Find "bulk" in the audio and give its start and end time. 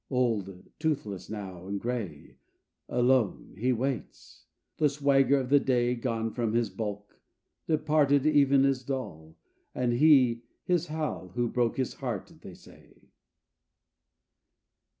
6.71-7.21